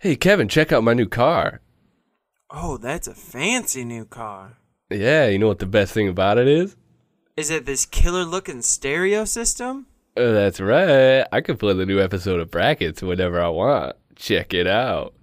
[0.00, 1.60] Hey, Kevin, check out my new car.
[2.50, 4.58] Oh, that's a fancy new car.
[4.90, 6.76] Yeah, you know what the best thing about it is?
[7.36, 9.86] Is it this killer looking stereo system?
[10.16, 11.26] Uh, that's right.
[11.32, 13.96] I can play the new episode of Brackets whenever I want.
[14.14, 15.14] Check it out.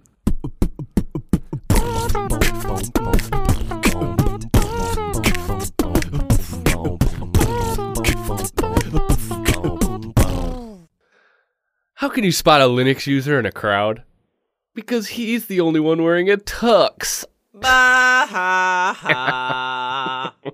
[11.94, 14.02] How can you spot a Linux user in a crowd?
[14.76, 17.24] Because he's the only one wearing a tux.
[17.54, 18.22] Bah-ha-ha.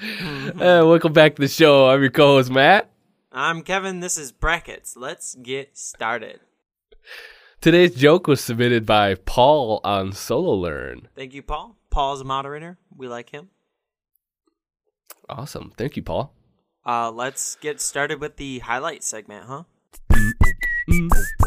[0.00, 1.88] Uh, welcome back to the show.
[1.88, 2.88] I'm your co-host Matt.
[3.32, 3.98] I'm Kevin.
[3.98, 4.96] This is Brackets.
[4.96, 6.38] Let's get started.
[7.60, 11.08] Today's joke was submitted by Paul on Solo Learn.
[11.16, 11.76] Thank you, Paul.
[11.90, 12.78] Paul's a moderator.
[12.96, 13.48] We like him.
[15.28, 15.72] Awesome.
[15.76, 16.32] Thank you, Paul.
[16.86, 19.64] Uh, let's get started with the highlight segment, huh?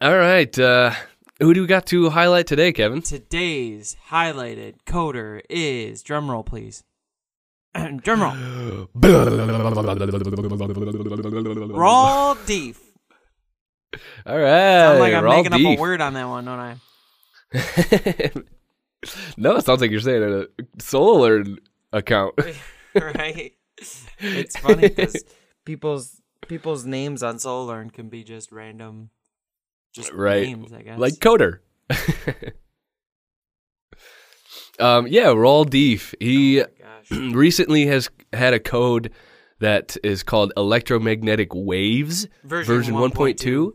[0.00, 0.58] All right.
[0.58, 0.92] Uh,
[1.40, 3.02] who do we got to highlight today, Kevin?
[3.02, 6.84] Today's highlighted coder is drumroll, please.
[7.76, 8.88] drumroll.
[11.76, 12.80] Raw deef.
[14.26, 14.80] All right.
[14.80, 16.76] Sound like I'm making up a word on that one, don't I?
[19.36, 20.46] no, it sounds like you're saying a
[20.80, 21.58] Solo Learn
[21.92, 22.38] account.
[22.94, 23.52] right?
[24.18, 25.24] It's funny because
[25.64, 29.10] people's people's names on SoloLearn can be just random,
[29.94, 30.42] just Right.
[30.42, 30.72] names.
[30.72, 30.98] I guess.
[30.98, 31.60] like Coder.
[34.78, 36.14] um, yeah, Raw Deef.
[36.20, 36.66] He oh
[37.10, 39.10] recently has had a code
[39.58, 43.72] that is called electromagnetic waves Version version 1.2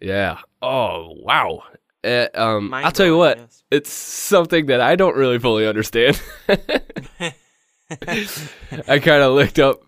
[0.00, 1.62] yeah oh wow
[2.04, 3.64] uh, um i'll tell you what yes.
[3.70, 6.20] it's something that i don't really fully understand
[7.90, 9.80] i kind of looked up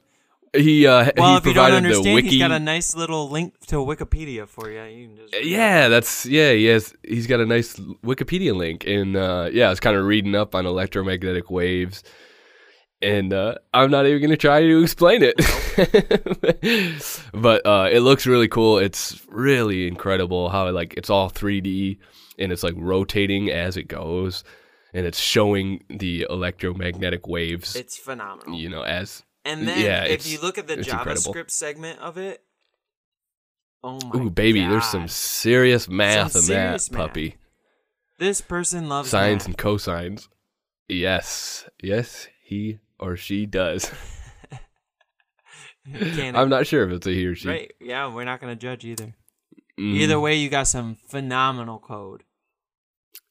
[0.53, 3.55] he uh well, he if you don't understand, wiki he's got a nice little link
[3.67, 4.83] to Wikipedia for you.
[4.83, 9.16] You can just yeah that's yeah he has he's got a nice wikipedia link and
[9.16, 12.03] uh yeah i was kind of reading up on electromagnetic waves
[13.03, 15.37] and uh, I'm not even gonna try to explain it.
[17.32, 18.78] but uh, it looks really cool.
[18.78, 21.99] It's really incredible how like it's all 3D
[22.38, 24.44] and it's like rotating as it goes,
[24.93, 27.77] and it's showing the electromagnetic waves.
[27.77, 28.59] It's phenomenal.
[28.59, 31.45] you know, as and then yeah, if you look at the JavaScript incredible.
[31.49, 32.43] segment of it,
[33.83, 37.06] oh my ooh baby, there's some serious math Some in serious that math.
[37.09, 37.37] puppy.
[38.19, 39.47] This person loves Sines math.
[39.47, 40.29] and cosines.
[40.89, 43.91] Yes, yes, he or she does.
[46.34, 47.49] I'm not sure if it's a he or she.
[47.49, 47.73] Right?
[47.81, 49.15] Yeah, we're not gonna judge either.
[49.79, 52.25] Mm, Either way, you got some phenomenal code.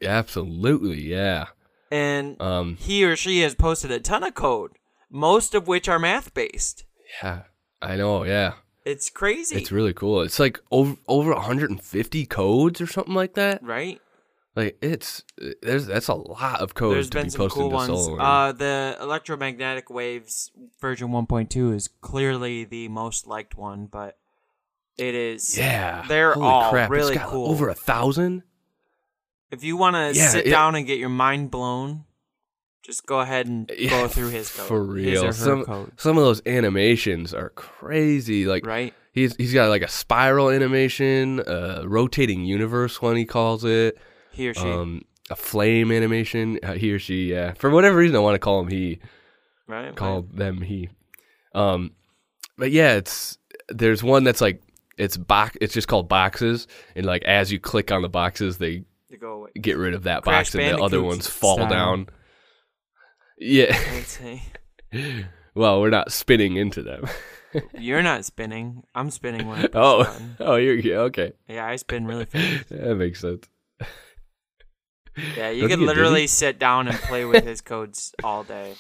[0.04, 1.48] Absolutely, yeah.
[1.92, 4.72] And Um, he or she has posted a ton of code,
[5.10, 6.86] most of which are math based.
[7.24, 7.44] yeah,
[7.82, 8.54] I know, yeah.
[8.86, 10.22] It's crazy, It's really cool.
[10.22, 13.62] It's like over over 150 codes or something like that.
[13.64, 14.00] right?
[14.56, 15.24] Like it's
[15.62, 17.88] there's that's a lot of codes There's to been be some posted cool to ones.
[18.06, 18.22] Solar.
[18.22, 20.52] Uh, the electromagnetic waves
[20.82, 24.18] version 1.2 is clearly the most liked one, but
[24.98, 25.58] it is.
[25.58, 26.90] yeah, they're Holy all crap.
[26.90, 27.50] really it's got cool.
[27.50, 28.44] over a thousand.
[29.52, 32.06] If you want to Yeah, sit it- down and get your mind blown,
[32.84, 34.68] just go ahead and Yeah, go through his code.
[34.68, 35.32] for real.
[35.34, 38.46] Some code, some of those animations are crazy.
[38.46, 38.94] Like right?
[39.12, 43.98] he's he's got like a spiral animation, a rotating universe one he calls it.
[44.32, 44.62] He or she.
[44.70, 45.02] Um,
[45.32, 46.60] a flame animation.
[46.64, 47.32] uh, He or she.
[47.32, 47.54] Yeah.
[47.54, 49.00] For whatever reason, I want to call him he.
[49.68, 49.96] right?
[49.96, 50.90] call them he.
[51.54, 51.92] Um,
[52.58, 53.38] but yeah, it's
[53.70, 54.62] there's one that's like
[54.98, 55.58] it's box.
[55.62, 59.32] It's just called boxes, and like as you click on the boxes, they To go
[59.34, 59.50] away.
[59.60, 61.70] get rid of that Crash box, and the other ones fall style.
[61.70, 62.08] down.
[63.40, 63.76] Yeah.
[63.94, 64.44] I'd say.
[65.56, 67.06] well, we're not spinning into them.
[67.78, 68.84] You're not spinning.
[68.94, 70.04] I'm spinning when I push the oh.
[70.04, 70.36] button.
[70.40, 71.34] Oh, you're yeah, okay.
[71.48, 72.70] Yeah, I spin really fast.
[72.70, 73.48] That makes sense.
[75.36, 78.76] Yeah, you Don't can you literally sit down and play with his codes all day.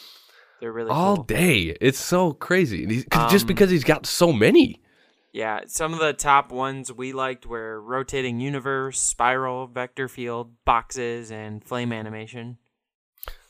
[0.61, 1.23] They're really All cool.
[1.25, 2.83] day, it's so crazy.
[2.83, 4.81] And he's- 'cause- just Um, because he's got so many.
[5.31, 11.31] Yeah, some of the top ones we liked were rotating universe, spiral, vector field, boxes,
[11.31, 12.57] and flame animation.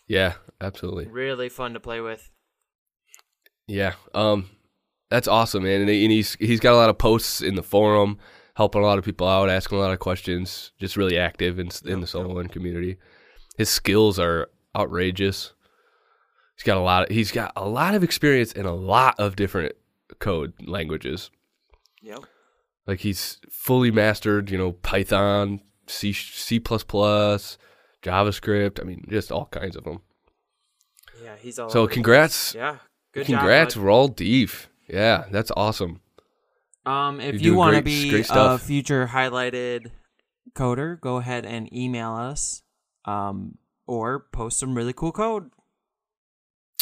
[0.07, 1.07] Yeah, absolutely.
[1.07, 2.29] Really fun to play with.
[3.67, 4.49] Yeah, um,
[5.09, 5.81] that's awesome, man.
[5.81, 8.17] And, he- and he's he's got a lot of posts in the forum,
[8.55, 10.71] helping a lot of people out, asking a lot of questions.
[10.79, 12.97] Just really active in in the SoloLearn community.
[13.57, 15.53] His skills are outrageous.
[16.57, 17.03] He's got a lot.
[17.09, 19.73] Of, he's got a lot of experience in a lot of different
[20.19, 21.29] code languages.
[22.01, 22.19] Yep.
[22.88, 28.80] Like he's fully mastered, you know, Python, C C JavaScript.
[28.80, 30.01] I mean, just all kinds of them.
[31.24, 31.69] Yeah, he's all.
[31.69, 32.60] So over congrats, place.
[32.60, 32.78] Yeah.
[33.12, 33.84] Good Congrats, job.
[33.84, 34.69] Raul Deef.
[34.88, 36.00] Yeah, that's awesome.
[36.86, 39.92] Um, if You're you want to be a future highlighted
[40.54, 42.62] coder, go ahead and email us,
[43.06, 43.57] um,
[43.88, 45.50] or post some really cool code.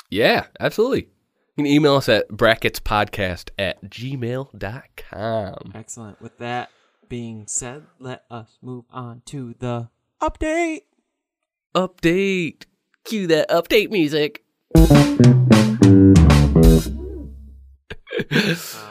[0.10, 1.10] Yeah, absolutely.
[1.58, 5.72] You can email us at bracketspodcast at gmail.com.
[5.74, 6.22] Excellent.
[6.22, 6.70] With that
[7.10, 9.90] being said, let us move on to the
[10.22, 10.82] update.
[11.74, 12.66] Update.
[13.06, 14.44] Cue that update music.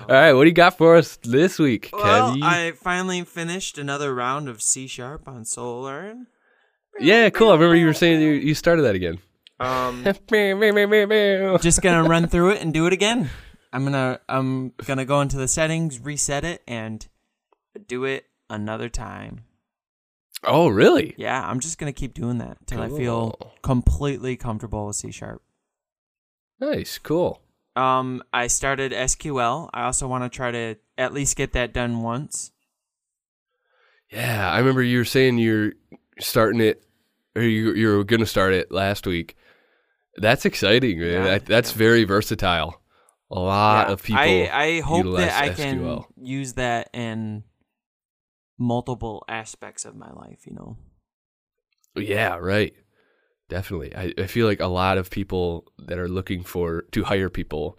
[0.08, 2.42] All right, what do you got for us this week, Well, Kevy?
[2.42, 6.26] I finally finished another round of C sharp on SoloLearn.
[6.98, 7.50] yeah, cool.
[7.50, 9.18] I remember you were saying you, you started that again.
[9.58, 10.04] Um,
[11.62, 13.30] just gonna run through it and do it again.
[13.72, 17.06] I'm gonna I'm gonna go into the settings, reset it, and
[17.86, 19.44] do it another time.
[20.44, 21.14] oh, really?
[21.16, 25.42] Yeah, I'm just gonna keep doing that until I feel completely comfortable with C sharp.
[26.60, 27.42] Nice, cool.
[27.74, 29.68] Um, I started SQL.
[29.74, 32.52] I also want to try to at least get that done once.
[34.10, 35.72] Yeah, I remember you were saying you're
[36.18, 36.82] starting it,
[37.34, 39.36] or you you were gonna start it last week.
[40.18, 41.10] That's exciting, man.
[41.12, 41.78] Yeah, that, that's yeah.
[41.78, 42.80] very versatile.
[43.30, 44.22] A lot Yeah, of people.
[44.22, 46.04] I, I hope utilize that I can SQL.
[46.16, 47.42] use that in
[48.58, 50.46] multiple aspects of my life.
[50.46, 50.76] You know.
[51.96, 52.74] Yeah, right.
[53.48, 53.94] Definitely.
[53.94, 57.78] I, I feel like a lot of people that are looking for to hire people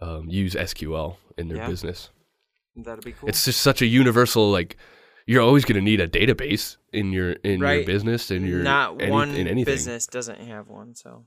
[0.00, 1.68] um, use SQL in their Yeah.
[1.68, 2.10] business.
[2.76, 3.28] That'd be cool.
[3.28, 4.76] It's just such a universal like
[5.26, 9.00] you're always going to need a database in your in your business in your not
[9.00, 9.64] any- one in anything.
[9.64, 10.94] business doesn't have one.
[10.94, 11.24] So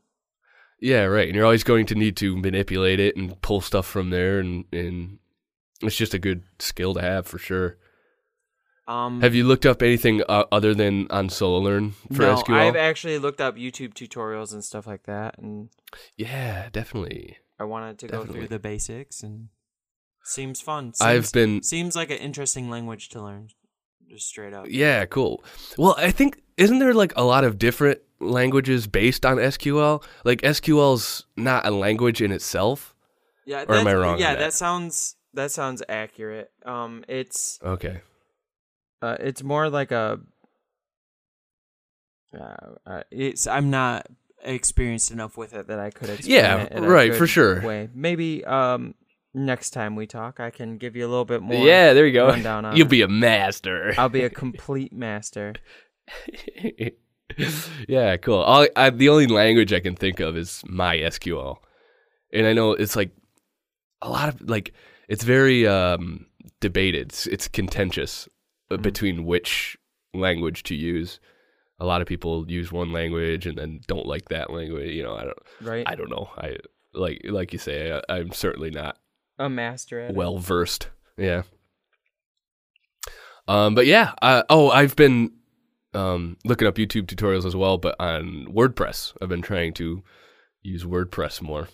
[0.80, 1.28] Yeah, right.
[1.28, 4.66] And you're always going to need to manipulate it and pull stuff from there and
[4.72, 5.20] and
[5.82, 7.78] it's just a good skill to have for sure.
[8.88, 12.56] um, Have you looked up anything uh, other than on SoloLearn for no, SQL?
[12.56, 15.70] I've actually looked up YouTube tutorials and stuff like that, and
[16.16, 17.38] yeah, definitely.
[17.60, 19.50] I wanted to go through the basics and
[20.24, 20.94] seems fun.
[20.94, 23.50] Seems, I've been seems like an interesting language to learn,
[24.10, 24.66] just straight up.
[24.70, 25.44] Yeah, cool.
[25.78, 30.04] Well, I think isn't there like a lot of different languages based on SQL?
[30.24, 32.94] Like SQL's not a language in itself.
[33.46, 34.40] Yeah, Or am I wrong Yeah, that?
[34.40, 36.52] that sounds that sounds accurate.
[36.66, 38.02] Um, it's Okay.
[39.02, 40.20] uh, it's more like a.
[42.38, 42.56] Uh,
[42.86, 44.08] uh, it's I'm not
[44.44, 47.62] experienced enough with it that I could explain Yeah, right, for sure.
[47.62, 48.96] Way maybe um
[49.34, 51.66] next time we talk, I can give you a little bit more.
[51.66, 52.34] yeah, there you go.
[52.74, 52.90] You'll it.
[52.90, 53.94] be a master.
[53.98, 55.54] I'll be a complete master.
[57.88, 58.44] yeah, cool.
[58.76, 61.58] I, the only language I can think of is MySQL,
[62.34, 63.12] and I know it's like
[64.02, 64.74] a lot of like
[65.08, 66.26] it's very um,
[66.60, 67.08] debated.
[67.10, 68.28] It's, it's contentious
[68.70, 68.82] uh Mhm.
[68.82, 69.78] between which
[70.14, 71.20] language to use.
[71.80, 74.94] A lot of people use one language and then don't like that language.
[74.94, 75.38] You know, I don't.
[75.62, 76.30] Right, I don't know.
[76.38, 76.58] I
[76.94, 77.92] like like you say.
[77.92, 78.98] I, I'm certainly not
[79.38, 80.90] a master at well versed.
[81.18, 81.44] Yeah.
[83.48, 84.14] Um, but yeah.
[84.22, 85.32] Uh, oh, I've been
[85.94, 90.04] um, looking up YouTube tutorials as well, but on WordPress, I've been trying to
[90.62, 91.70] use WordPress more.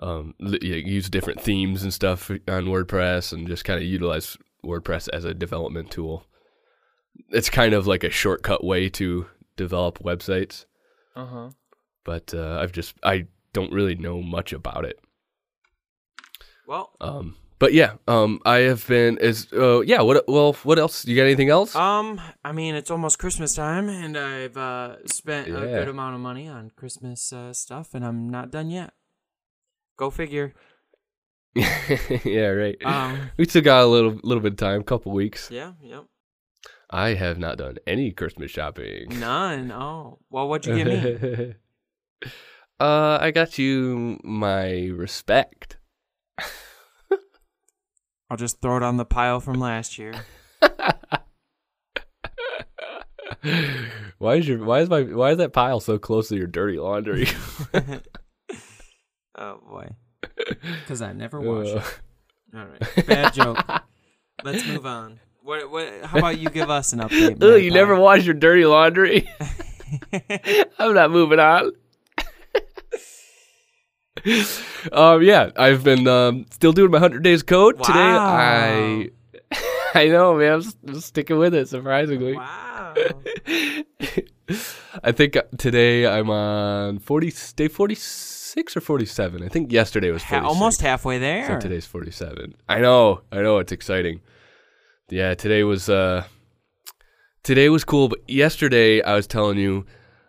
[0.00, 5.08] Um, li- use different themes and stuff on WordPress, and just kind of utilize WordPress
[5.12, 6.26] as a development tool.
[7.30, 9.26] It's kind of like a shortcut way to
[9.56, 10.64] develop websites,
[11.14, 11.50] Uh huh.
[12.04, 14.98] but uh, I've just I don't really know much about it.
[16.66, 20.02] Well, Um, but yeah, um, I have been is uh, yeah.
[20.02, 21.06] What well, what else?
[21.06, 21.74] You got anything else?
[21.74, 26.20] um, I mean, it's almost Christmas time, and I've uh, spent a good amount of
[26.20, 28.92] money on Christmas uh, stuff, and I'm not done yet.
[29.96, 30.54] Go figure.
[31.54, 32.76] yeah, right.
[32.84, 35.50] Um, we still got a little little bit of time, couple weeks.
[35.50, 36.04] yeah, yep.
[36.90, 39.18] I have not done any Christmas shopping.
[39.18, 39.72] None.
[39.72, 41.54] Oh, well, what'd you give me?
[42.80, 45.78] uh, I got you my respect.
[48.34, 50.12] I'll just throw it on the pile from last year.
[54.18, 56.76] why is your why is my why is that pile so close to your dirty
[56.80, 57.28] laundry?
[59.38, 59.88] oh boy,
[60.80, 61.76] because I never wash it.
[62.52, 63.64] Uh, All right, bad joke.
[64.42, 65.20] Let's move on.
[65.44, 65.70] What?
[65.70, 66.04] What?
[66.06, 67.40] How about you give us an update?
[67.40, 69.30] Ugh, you never wash your dirty laundry.
[70.80, 71.70] I'm not moving on.
[74.92, 77.98] um, yeah, I've been um, still doing my hundred days code today.
[77.98, 79.10] I
[79.94, 80.62] I know, man.
[80.88, 81.68] I'm, sticking with it.
[81.68, 82.94] Surprisingly, Wow.
[85.02, 89.42] I think uh, today I'm on forty day forty six or forty seven.
[89.42, 90.46] I think yesterday was 46.
[90.46, 91.46] almost halfway there.
[91.46, 92.54] So today's 47.
[92.68, 93.22] I know.
[93.32, 94.20] I know it's exciting.
[95.10, 96.24] Yeah, today was uh
[97.42, 99.86] today was cool, but yesterday I was telling you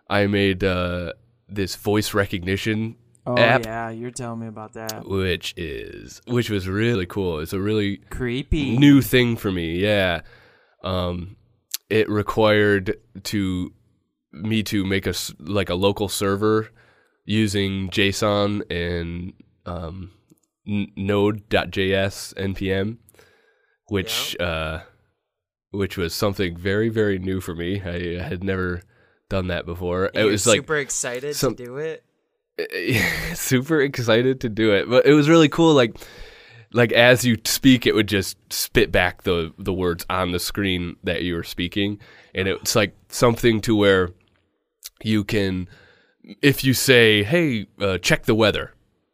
[0.08, 1.12] I made uh
[1.48, 3.64] this voice recognition Oh app.
[3.64, 5.06] yeah, you're telling me about that.
[5.06, 7.40] which is which was really cool.
[7.40, 8.76] It's a really Creepy.
[8.78, 9.78] new thing for me.
[9.78, 10.20] Yeah,
[10.84, 11.36] um,
[11.90, 13.72] it required to
[14.32, 16.68] me to make a like a local server
[17.24, 19.32] using JSON and
[19.64, 20.12] um,
[20.68, 22.98] n- Node.js npm,
[23.88, 24.80] which uh,
[25.72, 27.80] which was something very very new for me.
[27.82, 28.82] I had never
[29.28, 30.10] done that before.
[30.14, 32.04] You're it was like super excited some- to do it.
[33.34, 35.96] super excited to do it but it was really cool like
[36.72, 40.96] like as you speak it would just spit back the the words on the screen
[41.04, 41.98] that you were speaking
[42.34, 44.10] and it's like something to where
[45.02, 45.68] you can
[46.42, 48.72] if you say hey uh, check the weather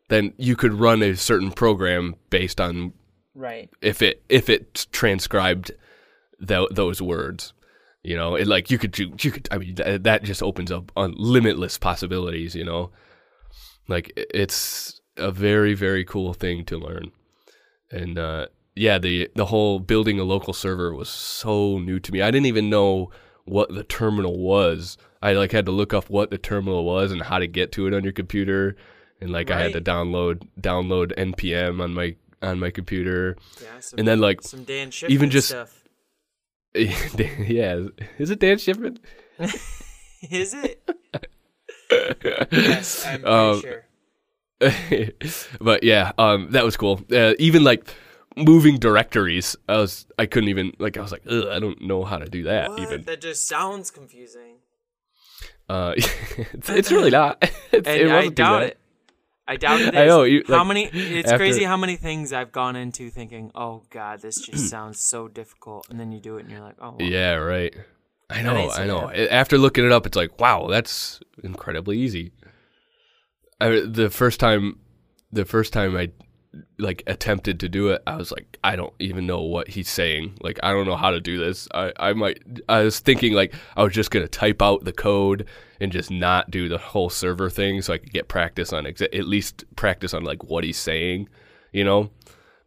[0.09, 2.93] then you could run a certain program based on
[3.35, 3.71] Right.
[3.81, 5.73] if it if it transcribed
[6.39, 7.55] tho- those words
[8.03, 10.71] you know it like you could do you could i mean th- that just opens
[10.71, 12.91] up on limitless possibilities you know
[13.89, 17.11] like it's a very very cool thing to learn
[17.91, 22.23] and uh yeah the the whole building a local server was so new to me
[22.23, 23.11] i didn't even know
[23.45, 27.23] what the terminal was i like had to look up what the terminal was and
[27.23, 28.75] how to get to it on your computer
[29.21, 33.81] and like i had to download download npm on my on my computer Yeah.
[33.81, 35.79] Some, and then like some Dan even just- stuff.
[36.75, 38.97] yeah, is it Dan Shiffman?
[40.31, 40.83] Is it?
[42.53, 43.85] Yes, I'm Um, sure.
[45.61, 47.01] but yeah, um, that was cool.
[47.13, 47.93] Uh, even like
[48.37, 52.05] moving directories, I was I couldn't even like I was like Ugh, I don't know
[52.05, 52.79] how to do that What?
[52.81, 53.03] even.
[53.03, 54.57] That just sounds confusing.
[55.69, 57.43] Uh, it's, it's really not.
[57.73, 58.79] It's, it I doubt it.
[59.49, 59.97] I doubt it.
[59.97, 60.85] I know, you- how like, many?
[60.87, 65.01] It's after- crazy how many things I've gone into thinking, "Oh God, this just sounds
[65.01, 67.75] so difficult," and then you do it, and you're like, "Oh, Yeah, right.
[68.33, 69.09] I know, I know.
[69.09, 69.29] bad.
[69.29, 72.33] After looking it up, it's like, wow, that's incredibly easy.
[73.61, 74.79] I, the first time,
[75.31, 76.11] the first time I
[76.79, 80.39] like attempted to do it, I was like, I don't even know what he's saying.
[80.41, 81.69] Like, I don't know how to do this.
[81.73, 82.43] I, I might.
[82.69, 85.47] I was thinking like I was just gonna type out the code
[85.81, 89.17] and just not do the whole server thing, so I could get practice on exa-
[89.17, 91.29] at least practice on like what he's saying,
[91.73, 92.11] you know.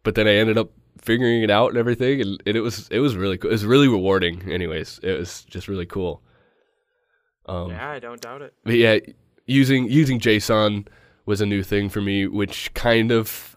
[0.02, 0.70] But then I ended up
[1.06, 3.50] figuring it out and everything, and, and it was it was really cool.
[3.50, 4.50] It was really rewarding.
[4.50, 6.22] Anyways, it was just really cool.
[7.46, 8.98] Um, yeah, I don't doubt it." but yeah,
[9.46, 10.88] using using JSON
[11.24, 13.56] was a new thing for me, which kind of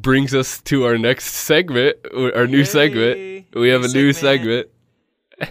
[0.00, 3.46] brings us to our next segment, our new segment.
[3.54, 4.68] We have a new segment.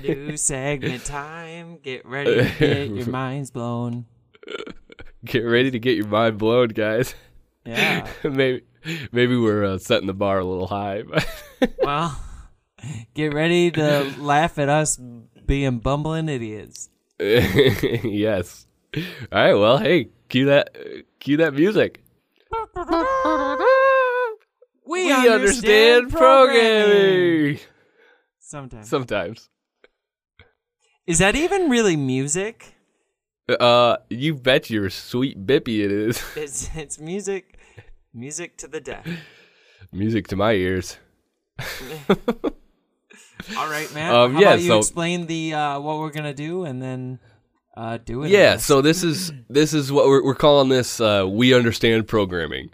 [0.02, 1.78] new segment time.
[1.84, 4.06] Get ready to get your minds blown.
[5.26, 7.16] Get ready to get your mind blown, guys.
[7.66, 8.08] Yeah.
[8.24, 8.64] maybe
[9.12, 11.04] maybe we're uh, setting the bar a little high.
[11.82, 12.22] Well,
[13.14, 15.00] get ready to laugh at us
[15.46, 16.90] being bumbling idiots.
[17.20, 18.68] yes.
[18.96, 19.02] All
[19.32, 19.54] right.
[19.54, 20.76] Well, hey, cue that
[21.20, 22.04] cue that music.
[24.86, 27.60] We, We understand programming.
[28.40, 28.90] Sometimes.
[28.90, 29.50] Sometimes.
[31.08, 32.76] Is that even really music?
[33.48, 36.22] Uh, you bet your sweet bippy it is.
[36.36, 37.53] It's it's music,
[38.14, 39.08] music to the death.
[39.92, 40.98] Music to my ears.
[42.10, 44.16] All right, man.
[44.16, 47.20] Um, How yeah, about you so- explain the uh, what we're gonna do and then
[47.76, 48.30] uh, do it?
[48.30, 48.58] Yeah.
[48.58, 51.00] So this is this is what we're we're calling this.
[51.00, 52.70] Uh, we understand programming.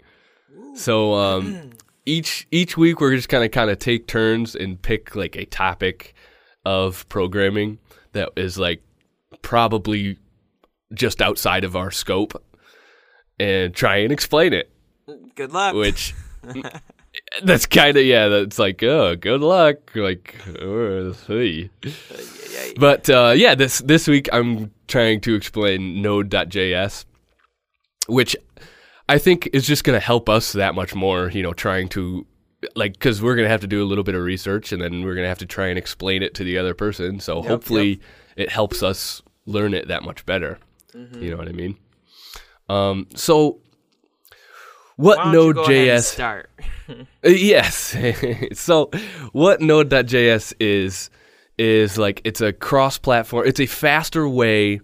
[0.74, 1.72] So um,
[2.06, 5.44] each each week we're just kind of kind of take turns and pick like a
[5.44, 6.14] topic
[6.64, 7.78] of programming
[8.12, 8.82] that is like
[9.42, 10.16] probably
[10.94, 12.42] just outside of our scope
[13.38, 14.70] and try and explain it.
[15.34, 15.74] Good luck.
[15.74, 16.14] which
[17.42, 20.36] that's kind of yeah that's like oh good luck like
[21.26, 22.74] hey.
[22.78, 27.04] but uh, yeah this this week i'm trying to explain node.js
[28.08, 28.36] which
[29.08, 32.26] i think is just going to help us that much more you know trying to
[32.74, 35.02] like because we're going to have to do a little bit of research and then
[35.02, 37.20] we're going to have to try and explain it to the other person.
[37.20, 38.00] So hopefully
[38.36, 40.58] it helps us learn it that much better.
[40.94, 41.76] You know what i mean?
[42.68, 43.60] Um so
[45.00, 46.50] what Why don't you go ahead and Node.js start?
[46.88, 47.96] uh, Yes.
[48.52, 48.90] so,
[49.32, 51.10] what Node.js is
[51.58, 53.46] is like it's a cross-platform.
[53.46, 54.80] It's a faster way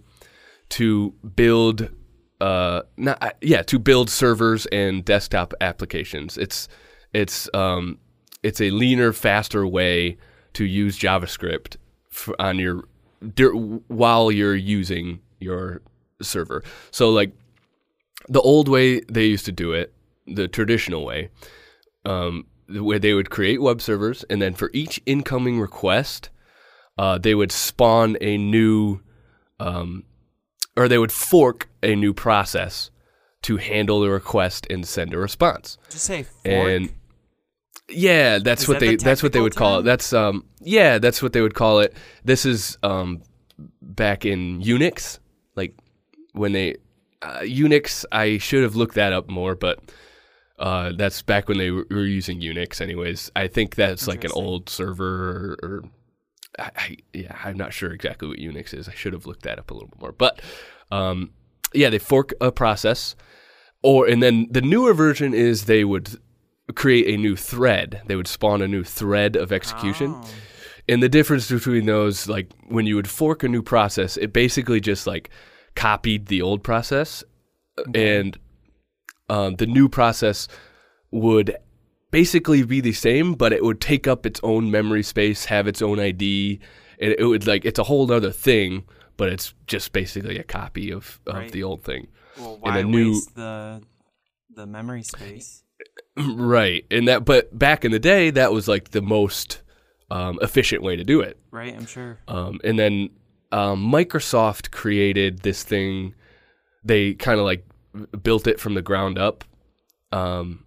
[0.69, 1.89] to build,
[2.41, 6.37] uh, not uh, yeah, to build servers and desktop applications.
[6.37, 6.67] It's
[7.13, 7.99] it's um
[8.43, 10.17] it's a leaner, faster way
[10.53, 11.77] to use JavaScript
[12.11, 12.83] f on your
[13.87, 15.81] while you're using your
[16.21, 16.63] server.
[16.91, 17.33] So like
[18.29, 19.93] the old way they used to do it,
[20.27, 21.29] the traditional way,
[22.05, 26.29] um, where they would create web servers, and then for each incoming request,
[26.97, 28.99] uh, they would spawn a new,
[29.59, 30.03] um,
[30.75, 32.91] or they would fork a new process
[33.43, 35.77] to handle the request and send a response.
[35.89, 36.45] Just say fork.
[36.45, 36.89] And
[37.89, 39.83] yeah, that's Is what that the they that's what they would call it.
[39.83, 41.93] That's um yeah, that's what they would call it.
[42.25, 43.23] This is um
[43.81, 45.19] back in Unix,
[45.55, 45.75] like
[46.33, 46.75] when they
[47.21, 48.03] uh, Unix.
[48.11, 49.79] I should have looked that up more, but
[50.59, 52.81] uh, that's back when they were, using Unix.
[52.81, 55.83] Anyways, I think that's like an old server, or, or
[56.57, 58.89] I, I yeah, I'm not sure exactly what Unix is.
[58.89, 60.41] I should have looked that up a little bit more, but
[60.91, 61.31] um,
[61.73, 63.15] yeah, they fork a process,
[63.83, 66.19] or and then the newer version is they would
[66.73, 68.01] create a new thread.
[68.07, 70.13] They would spawn a new thread of execution.
[70.15, 70.29] Oh.
[70.89, 74.79] And the difference between those, like when you would fork a new process, it basically
[74.79, 75.29] just like
[75.75, 77.23] copied the old process,
[77.93, 78.37] and
[79.29, 80.47] um, the new process
[81.11, 81.55] would
[82.11, 85.81] basically be the same, but it would take up its own memory space, have its
[85.81, 86.59] own ID,
[86.99, 88.83] and it would like it's a whole other thing,
[89.17, 91.51] but it's just basically a copy of, of Right.
[91.51, 92.07] the old thing.
[92.37, 93.81] Well, in why a new- waste the
[94.55, 95.63] the memory space?
[96.17, 96.85] right.
[96.89, 99.61] And that but back in the day that was like the most
[100.09, 101.37] um, efficient way to do it.
[101.51, 102.17] Right, I'm sure.
[102.27, 103.09] Um, and then
[103.51, 106.15] um, Microsoft created this thing.
[106.83, 107.65] They kind of like
[108.21, 109.43] built it from the ground up.
[110.11, 110.63] Um,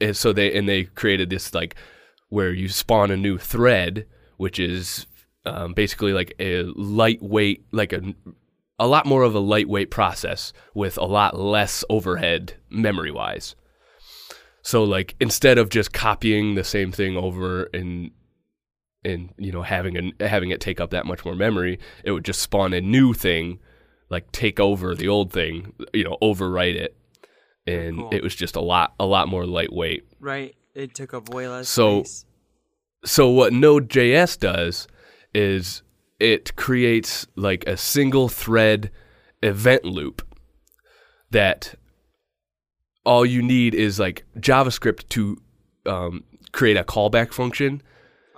[0.00, 1.74] and so they and they created this like
[2.28, 5.06] where you spawn a new thread, which is
[5.44, 8.14] um, basically like a lightweight, like a
[8.78, 13.56] a lot more of a lightweight process with a lot less overhead memory wise.
[14.62, 18.10] So like instead of just copying the same thing over and
[19.04, 22.24] and you know having a, having it take up that much more memory, it would
[22.24, 23.58] just spawn a new thing,
[24.10, 26.96] like take over the old thing, you know, overwrite it,
[27.66, 28.08] and cool.
[28.12, 30.04] it was just a lot a lot more lightweight.
[30.20, 32.24] Right, it took up way less So- space.
[33.04, 34.88] So what Node.js does
[35.32, 35.82] is
[36.18, 38.90] it creates like a single thread
[39.40, 40.22] event loop
[41.30, 41.76] that
[43.06, 45.36] all you need is like JavaScript to
[45.86, 47.82] um, create a callback function.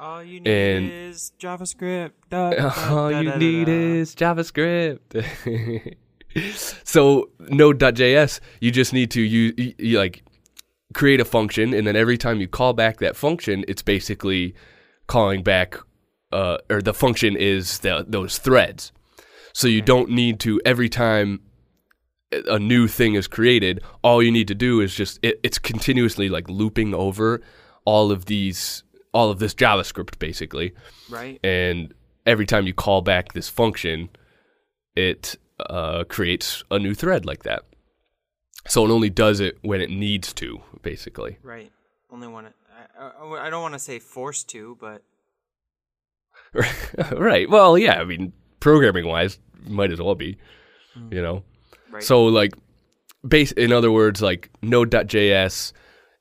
[0.01, 2.13] All you need and- is JavaScript.
[2.31, 5.97] Da, da, All da, you need is JavaScript.
[6.85, 10.25] so Node.js, you just need to use you, you, like
[10.95, 14.55] create a function, and then every time you call back that function, it's basically
[15.07, 15.77] calling back,
[16.33, 18.93] uh, or the function is the, those threads.
[19.53, 21.41] So you don't need to every time
[22.33, 23.83] a new thing is created.
[24.03, 27.43] All you need to do is just it, it's continuously like looping over
[27.85, 30.73] all of these, all of this JavaScript basically
[31.09, 31.41] Right.
[31.45, 31.93] and
[32.27, 34.09] every time you call back this function,
[34.95, 37.63] it uh, creates a new thread like that.
[38.69, 41.39] So it only does it when it needs to, basically.
[41.43, 41.73] Right.
[42.11, 42.47] Only one.
[42.99, 45.03] I, I, I don't want to say forced to, but
[47.13, 47.49] right.
[47.49, 48.01] Well, yeah.
[48.01, 50.37] I mean, programming wise, might as well be.
[51.11, 51.43] You know.
[51.91, 52.03] right.
[52.03, 52.53] So like,
[53.27, 53.53] base.
[53.53, 55.73] In other words, like Node.js,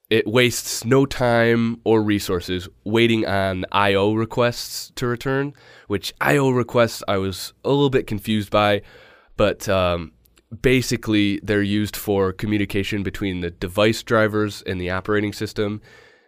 [0.10, 5.54] it wastes no time or resources waiting on I/O requests to return.
[5.88, 8.82] Which I/O requests I was a little bit confused by,
[9.38, 10.12] but um,
[10.62, 15.82] basically they're used for communication between the device drivers and the operating system.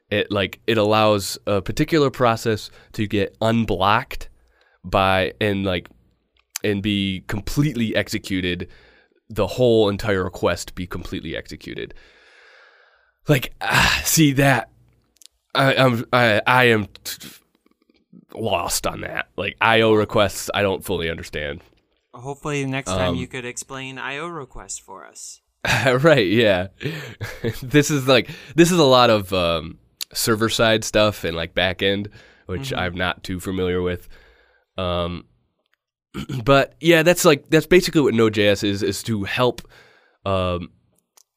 [0.10, 4.30] It like it allows a particular process to get unblocked
[4.84, 5.89] by and like
[6.63, 8.67] and be completely executed
[9.30, 11.94] the whole entire request be completely executed
[13.27, 14.69] like ah, see that
[15.53, 17.29] I, I'm I, I am t-
[18.34, 19.29] lost on that.
[19.36, 21.62] Like IO requests I don't fully understand.
[22.13, 25.41] Hopefully next time Um, you could explain I/O requests for us.
[25.86, 26.67] right yeah.
[27.62, 29.77] This is like this is a lot of um,
[30.13, 32.10] server side stuff and like back end
[32.47, 34.10] which i'm not too familiar with.
[34.77, 35.25] Um,
[36.43, 39.62] but yeah that's like that's basically what node.js is is to help
[40.25, 40.69] um,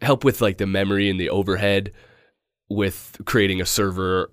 [0.05, 1.93] help with like the memory and the overhead
[2.69, 4.31] with creating a server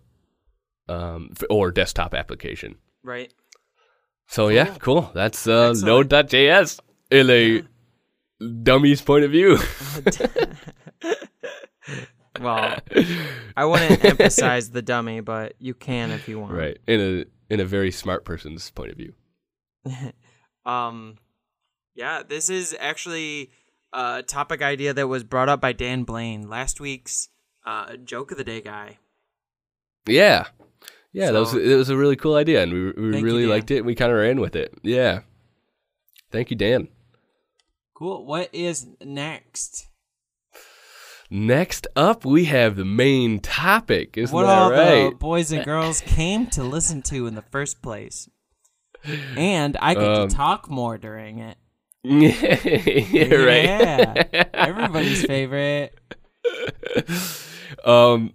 [0.90, 3.34] um, f- or desktop application Right.
[4.28, 6.80] so yeah cool that's uh, node.js
[7.10, 7.64] in a
[8.64, 9.58] dummy's point of view
[12.40, 12.80] Well,
[13.58, 16.54] I wouldn't emphasize the dummy, but you can if you want.
[16.54, 16.78] Right.
[16.88, 19.14] In a in a very smart person's point of view.
[20.64, 21.18] Um,
[21.96, 23.50] yeah, this is actually
[23.94, 27.30] a topic idea that was brought up by Dan Blaine, last week's
[27.66, 29.00] uh, joke of the day guy.
[30.08, 30.46] Yeah.
[31.14, 33.46] Yeah, that was it was a really cool idea and we we Thank you, really
[33.46, 34.74] liked it and we kind of ran with it.
[34.82, 35.22] Yeah.
[36.32, 36.88] Thank you, Dan.
[37.94, 38.26] Cool.
[38.26, 39.90] What is next?
[41.30, 44.18] Next up, we have the main topic.
[44.18, 45.10] Isn't what that all right?
[45.12, 48.30] the boys and girls came to listen to in the first place.
[49.36, 51.58] And I get Um, to talk more during it.
[52.04, 53.64] yeah, right.
[53.64, 54.44] Yeah.
[54.54, 55.98] Everybody's favorite.
[57.86, 58.34] um,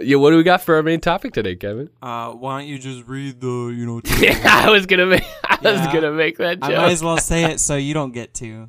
[0.00, 0.16] yeah.
[0.16, 1.88] What do we got for our main topic today, Kevin?
[2.02, 5.24] Uh, why don't you just read the, you know, Yeah, I was gonna make.
[5.44, 6.64] I was gonna make that Joke.
[6.64, 6.76] I joke.
[6.82, 8.68] might as well say it so you don't get to.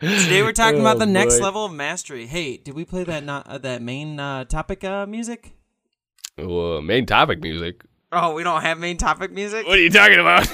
[0.00, 2.26] Today we're talking about Oh, the next level of mastery.
[2.26, 5.54] Hey, did we play that not uh, that main uh, topic uh, music?
[6.36, 7.84] Well, main topic music.
[8.12, 9.66] Oh, we don't have main topic music.
[9.66, 10.46] What are you talking about?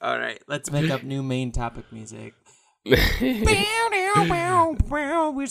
[0.00, 2.34] All right, let's make up new main topic music.
[2.86, 3.18] It's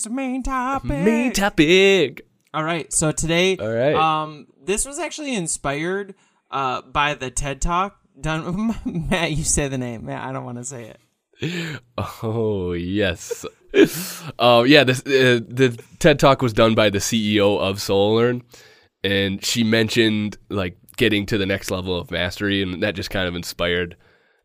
[0.04, 0.89] the main topic.
[0.89, 2.28] main topic.
[2.54, 3.96] All right, so today, All right.
[3.96, 6.13] um, this was actually inspired
[6.52, 8.76] uh by the TED Talk done.
[9.10, 10.06] Matt, you say the name.
[10.06, 10.94] Matt, I don't want to say
[11.42, 11.80] it.
[11.98, 13.46] Oh yes.
[14.38, 14.84] Oh yeah.
[14.84, 18.44] This uh, the TED Talk was done by the CEO of SoloLearn,
[19.04, 23.27] and she mentioned like getting to the next level of mastery, and that just kind
[23.27, 23.95] of inspired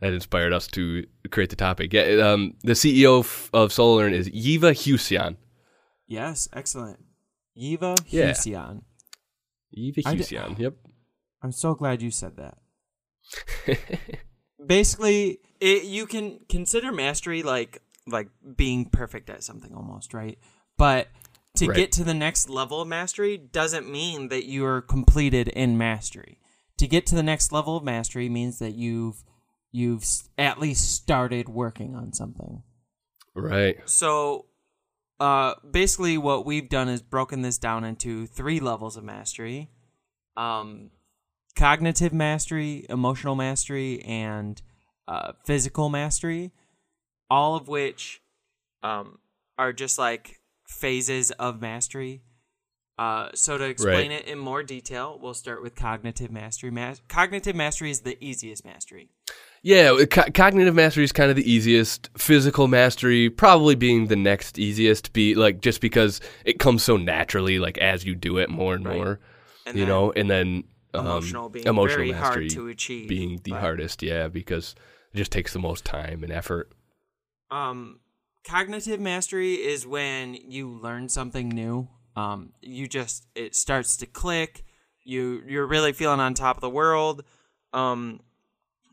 [0.01, 1.93] that inspired us to create the topic.
[1.93, 2.03] Yeah.
[2.33, 5.37] Um, the CEO of, of SoloLearn is Yeva Hyusyan.
[6.07, 7.01] Yes, excellent.
[7.61, 8.31] Yeva Yeah.
[8.31, 8.83] Hyusyan.
[9.77, 10.59] Yeva d- Hyusyan.
[10.59, 10.75] Yep.
[11.43, 12.59] I'm so glad you said that.
[14.65, 20.39] Basically, it, you can consider mastery like like being perfect at something almost, right?
[20.77, 21.09] But
[21.59, 21.77] to Right.
[21.77, 26.39] get to the next level of mastery doesn't mean that you are completed in mastery.
[26.79, 29.25] To get to the next level of mastery means that you've
[29.71, 30.05] you've
[30.39, 32.63] at least started working on something.
[33.35, 33.77] Right.
[33.89, 34.47] So,
[35.21, 39.71] uh, basically, what we've done is broken this down into three levels of mastery:
[40.37, 40.91] um,
[41.57, 44.63] cognitive mastery, emotional mastery, and
[45.07, 46.53] uh, physical mastery.
[47.31, 48.23] All of which
[48.83, 49.19] um,
[49.59, 50.38] are just like
[50.69, 52.23] phases of mastery.
[52.99, 54.21] Uh, so to explain Right.
[54.23, 56.71] it in more detail, we'll start with cognitive mastery.
[56.73, 59.11] Mas- cognitive mastery is the easiest mastery.
[59.63, 62.11] Yeah, co- cognitive mastery is kind of the easiest.
[62.19, 65.13] Physical mastery probably being the next easiest.
[65.13, 68.85] Be like just because it comes so naturally, like as you do it more and
[68.85, 68.97] Right.
[68.97, 69.21] more,
[69.65, 70.13] And you know.
[70.13, 73.09] And then um, emotional being emotional very mastery hard to achieve.
[73.09, 74.03] being the but- hardest.
[74.03, 74.75] Yeah, because
[75.13, 76.73] it just takes the most time and effort.
[77.51, 78.01] um
[78.49, 81.89] cognitive mastery is when you learn something new.
[82.17, 84.65] Um you just it starts to click.
[85.05, 87.25] You you're really feeling on top of the world.
[87.73, 88.21] Um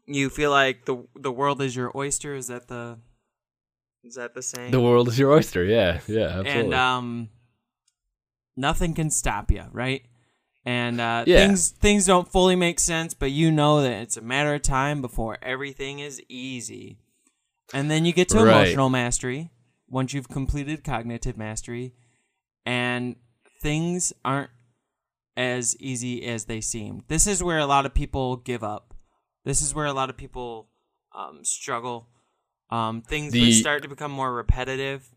[0.05, 2.35] you feel like the the world is your oyster.
[2.35, 2.99] Is that the
[4.03, 4.71] is that the saying?
[4.71, 5.63] The world is your oyster.
[5.63, 6.51] Yeah, yeah, absolutely.
[6.51, 7.29] and um
[8.55, 10.03] nothing can stop you right?
[10.65, 11.47] And uh Yeah.
[11.47, 15.01] things things don't fully make sense but you know that it's a matter of time
[15.01, 16.97] before everything is easy
[17.73, 18.47] and then you get to Right.
[18.67, 19.51] emotional mastery
[19.87, 21.93] once you've completed cognitive mastery
[22.65, 23.15] and
[23.61, 24.49] things aren't
[25.37, 28.93] as easy as they seem this is where a lot of people give up
[29.43, 30.69] this is where a lot of people
[31.13, 32.07] um, struggle
[32.69, 35.09] um, things The- start to become more repetitive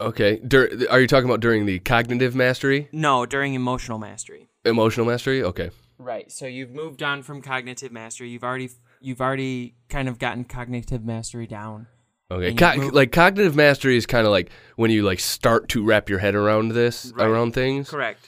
[0.00, 4.48] okay, Dur- are you talking about during the cognitive mastery, No, during emotional mastery.
[4.64, 5.42] emotional mastery?
[5.42, 6.30] Okay, Right.
[6.30, 8.28] So you've moved on from cognitive mastery.
[8.28, 8.68] You've already
[9.06, 11.86] you've already kind of gotten cognitive mastery down.
[12.30, 12.52] okay.
[12.54, 16.18] Co- like cognitive mastery is kind of like when you like start to wrap your
[16.18, 17.24] head around this, Right.
[17.28, 17.88] around things.
[17.88, 18.26] Correct.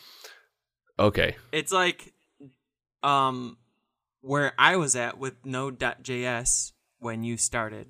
[0.99, 1.35] Okay.
[1.51, 2.15] It's like
[3.03, 3.57] um
[4.21, 7.89] where I was at with Node.js when you started.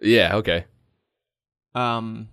[0.00, 0.36] Yeah.
[0.36, 0.64] Okay.
[1.74, 2.28] Um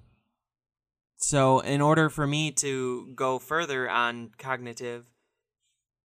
[1.18, 5.06] so in order for me to go further on cognitive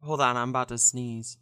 [0.00, 1.36] Hold on, I'm about to sneeze.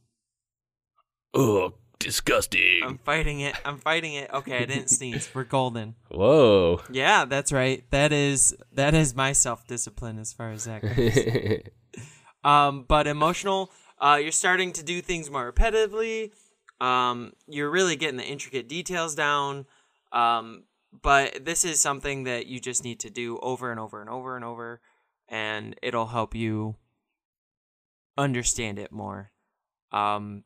[1.34, 2.80] Oh, disgusting.
[2.85, 3.54] I'm fighting it.
[3.64, 4.30] I'm fighting it.
[4.32, 5.30] Okay, I didn't sneeze.
[5.35, 5.94] We're golden.
[6.11, 6.82] Whoa.
[6.90, 7.85] Yeah, that's right.
[7.90, 11.62] That is that is my self discipline as far as that goes.
[12.44, 16.30] um, but emotional, uh, you're starting to do things more repetitively.
[16.80, 19.66] Um, you're really getting the intricate details down.
[20.12, 20.64] Um,
[21.02, 24.37] but this is something that you just need to do over and over and over
[24.37, 24.80] and over,
[25.28, 26.76] and it'll help you
[28.16, 29.30] understand it more.
[29.92, 30.44] Um,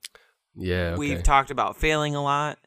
[0.56, 0.90] yeah.
[0.92, 0.98] Okay.
[0.98, 2.58] We've talked about failing a lot.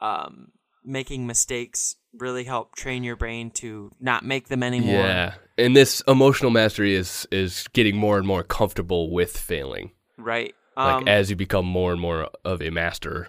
[0.00, 0.48] Um,
[0.84, 5.00] making mistakes really help train your brain to not make them anymore.
[5.00, 9.92] Yeah, and this emotional mastery is is getting more and more comfortable with failing.
[10.18, 10.54] Right.
[10.76, 13.28] Like Um, as you become more and more of a master.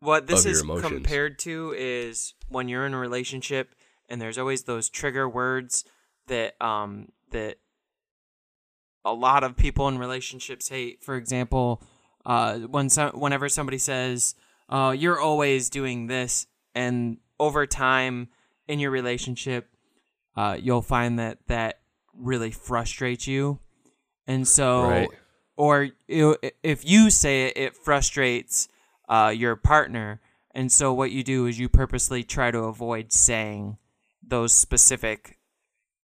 [0.00, 3.74] what this is compared to is when you're in a relationship
[4.08, 5.84] and there's always those trigger words
[6.26, 7.58] that um that
[9.04, 11.02] a lot of people in relationships hate.
[11.02, 11.82] For example,
[12.26, 14.34] uh, when some whenever somebody says,
[14.68, 18.28] "Oh, you're always doing this," and over time
[18.68, 19.68] in your relationship,
[20.36, 21.80] uh, you'll find that that
[22.14, 23.58] really frustrates you,
[24.26, 25.10] and so Right.
[25.56, 28.68] or if you say it, it frustrates
[29.08, 30.20] uh, your partner.
[30.52, 33.76] And so what you do is you purposely try to avoid saying
[34.26, 35.38] those specific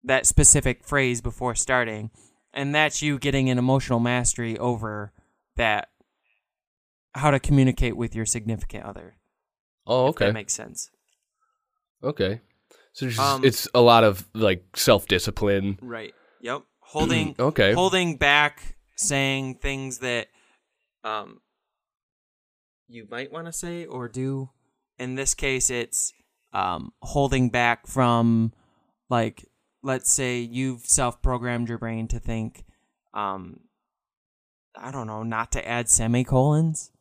[0.04, 2.10] that specific phrase before starting.
[2.54, 5.12] And that's you getting an emotional mastery over
[5.56, 5.90] that
[7.16, 9.18] how to communicate with your significant other.
[9.88, 10.34] Oh, If that okay.
[10.34, 10.90] makes sense.
[12.04, 12.42] Okay.
[12.94, 15.80] So just- Um, it's a lot of like self discipline.
[15.82, 16.14] Right.
[16.42, 16.64] Yep.
[16.80, 17.74] Holding Okay.
[17.74, 20.28] holding back saying things that
[21.04, 21.40] um
[22.88, 24.50] you might want to say or do.
[24.98, 26.14] In this case it's
[26.52, 28.54] um holding back from
[29.10, 29.46] like
[29.84, 32.66] let's say you've self-programmed your brain to think
[33.14, 33.60] um
[34.76, 36.92] I don't know, not to add semicolons.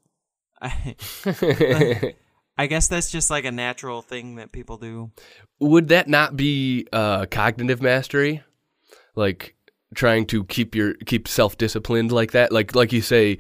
[0.63, 2.15] I
[2.57, 5.11] I guess that's just like a natural thing that people do.
[5.61, 8.43] Would that not be uh, cognitive mastery?
[9.15, 9.55] Like
[9.95, 12.53] trying to keep your keep self disciplined like that?
[12.53, 13.39] Like like you say,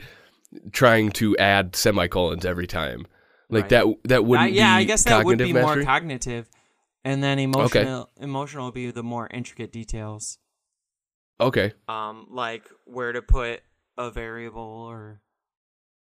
[0.72, 3.07] trying to add semicolons every time.
[3.50, 3.70] Like Right.
[3.70, 5.76] that that wouldn't I- yeah, be I guess that would be mastery?
[5.76, 6.48] more cognitive,
[7.04, 8.11] and then emotional.
[8.20, 10.38] Emotional would be the more intricate details,
[11.40, 11.72] okay.
[11.88, 13.62] um, like where to put
[13.96, 15.22] a variable or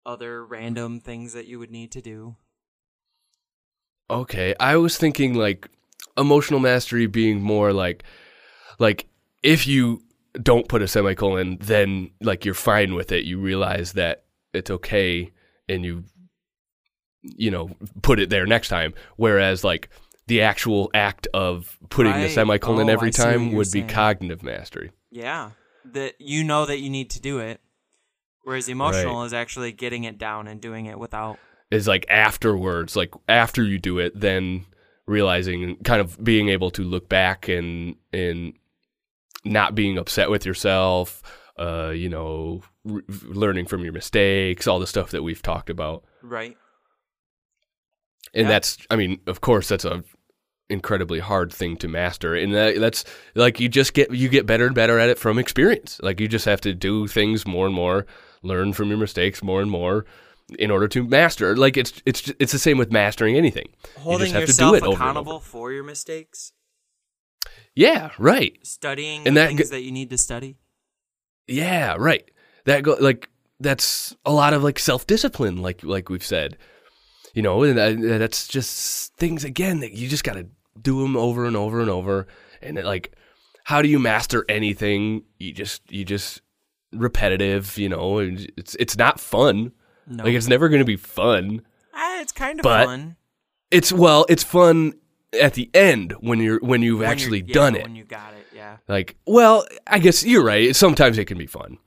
[0.08, 2.36] other random things that you would need to do.
[4.10, 4.56] Okay.
[4.60, 5.70] I was thinking like
[6.18, 8.04] emotional mastery being more like
[8.80, 9.08] like
[9.44, 10.02] if you
[10.42, 13.26] don't put a semicolon, then like you're fine with it.
[13.26, 15.32] You realize that it's okay
[15.68, 16.06] and you
[17.22, 17.70] you know,
[18.02, 18.94] put it there next time.
[19.18, 19.90] Whereas like
[20.28, 23.84] the actual act of putting the semicolon Oh, every I see what time would be
[23.84, 24.92] cognitive mastery.
[25.12, 25.52] Yeah,
[25.86, 27.60] that you know that you need to do it,
[28.48, 31.38] whereas emotional is actually getting it down and doing it without.
[31.70, 34.66] Is like afterwards, like after you do it, then
[35.06, 38.54] realizing kind of being able to look back and and
[39.44, 41.22] not being upset with yourself,
[41.60, 46.06] uh, you know, r- learning from your mistakes, all the stuff that we've talked about.
[46.24, 46.56] Right.
[48.34, 48.50] and Yeah.
[48.54, 50.04] that's i mean of course that's a
[50.70, 54.66] incredibly hard thing to master and that, that's like you just get you get better
[54.66, 56.00] and better at it from experience.
[56.04, 58.06] Like you just have to do things more and more
[58.44, 60.06] learn from your mistakes more and more
[60.60, 61.56] in order to master.
[61.56, 63.70] Like it's it's it's the same with mastering anything.
[63.98, 65.40] Holding have to do yourself it over over.
[65.40, 66.52] for your mistakes,
[67.76, 68.58] yeah right.
[68.64, 70.58] Studying And that things g- that you need to study.
[71.48, 72.30] yeah right.
[72.66, 76.58] That go like that's a lot of like self-discipline like like we've said.
[77.34, 80.48] You know and that, that's just things again that you just got to
[80.82, 82.28] do them over and over and over
[82.62, 83.12] and it, like
[83.66, 86.42] how do you master anything you just you just
[86.94, 89.72] repetitive you know it's it's not fun
[90.08, 91.62] No, like it's never going to be fun
[91.94, 93.16] Ah, it's kind of but fun.
[93.72, 94.94] it's well it's fun
[95.40, 98.34] at the end when you're when you've when actually yeah, done it When you got
[98.34, 98.78] it, yeah.
[98.88, 100.76] like, well, I guess you're right.
[100.76, 101.78] Sometimes it can be fun,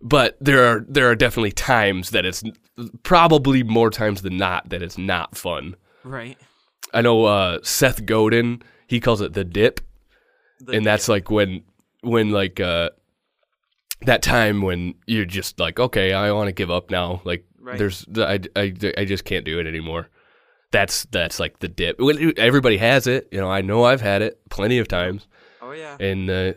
[0.00, 2.42] but there are there are definitely times that it's
[3.02, 5.76] probably more times than not that it's not fun.
[6.02, 6.38] Right.
[6.94, 8.62] I know uh, Seth Godin.
[8.86, 9.80] He calls it the dip,
[10.60, 11.62] The- and that's like when
[12.02, 12.90] when like uh,
[14.02, 17.20] that time when you're just like, okay, I want to give up now.
[17.24, 17.78] Like, Right.
[17.78, 20.08] there's I, I I just can't do it anymore.
[20.72, 22.00] That's that's like the dip.
[22.36, 23.28] Everybody has it.
[23.30, 25.28] You know, I know I've had it plenty of times
[25.60, 25.96] Oh yeah.
[26.00, 26.52] and uh,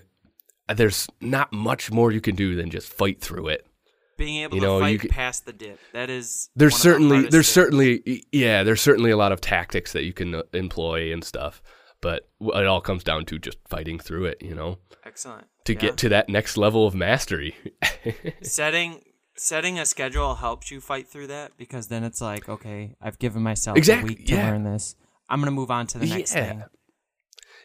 [0.74, 3.68] there's not much more you can do than just fight through it.
[4.18, 5.80] Being able you to know, you fight c- past the dip.
[5.94, 6.50] That is.
[6.56, 7.48] There's of the certainly there's things.
[7.48, 11.62] certainly yeah there's certainly a lot of tactics that you can uh, employ and stuff,
[12.02, 15.80] but it all comes down to just fighting through it, you know, excellent to Yeah.
[15.80, 17.56] get to that next level of mastery.
[18.42, 19.02] setting
[19.38, 23.44] setting a schedule helps you fight through that because then it's like okay i've given
[23.44, 24.50] myself Exactly, a week to yeah.
[24.50, 24.96] learn this
[25.30, 26.48] i'm gonna move on to the next Yeah.
[26.50, 26.64] thing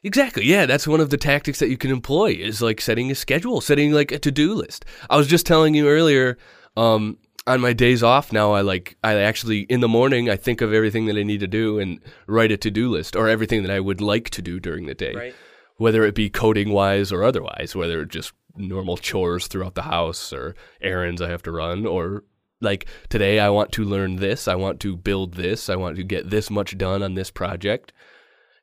[0.02, 0.44] Exactly.
[0.44, 3.60] Yeah, that's one of the tactics that you can employ is like setting a schedule,
[3.60, 4.84] setting like a to-do list.
[5.08, 6.38] I was just telling you earlier
[6.76, 10.60] um on my days off now I like I actually in the morning I think
[10.60, 13.72] of everything that I need to do and write a to-do list or everything that
[13.72, 15.14] I would like to do during the day.
[15.14, 15.34] right
[15.76, 20.32] Whether it be coding wise or otherwise, whether it's just normal chores throughout the house
[20.32, 22.24] or errands I have to run or
[22.60, 26.04] like today I want to learn this, I want to build this, I want to
[26.04, 27.92] get this much done on this project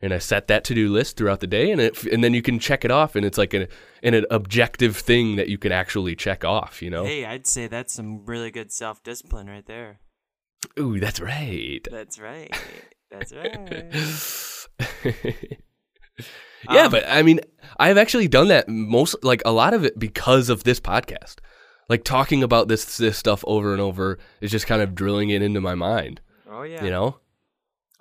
[0.02, 2.42] and I set that to do list throughout the day, and it and then you
[2.42, 3.68] can check it off, and it's like an
[4.04, 6.82] an objective thing that you can actually check off.
[6.82, 10.00] You know, hey i'd say that's some really good self-discipline right there
[10.80, 11.88] ooh, that's right.
[11.90, 12.56] that's right
[13.12, 13.32] that's
[15.14, 15.58] right
[16.70, 17.40] yeah, Um, but I mean,
[17.80, 21.36] I've actually done that most, like a lot of it, because of this podcast.
[21.90, 25.42] Like talking about this this stuff over and over is just kind of drilling it
[25.42, 26.20] into my mind.
[26.50, 27.20] oh yeah You know,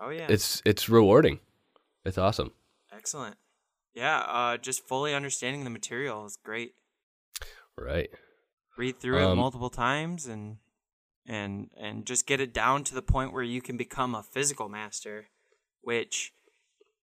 [0.01, 1.39] oh yeah it's it's rewarding.
[2.07, 2.53] It's awesome.
[2.93, 3.37] excellent
[3.95, 6.73] yeah uh just fully understanding the material is great
[7.79, 8.09] Right.
[8.79, 10.57] read through it Um, multiple times and
[11.27, 14.69] and and just get it down to the point where you can become a physical
[14.71, 15.27] master,
[15.83, 16.33] which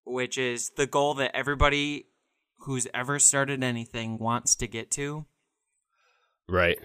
[0.06, 2.06] which is the goal that everybody
[2.60, 5.26] who's ever started anything wants to get to.
[6.48, 6.80] Right.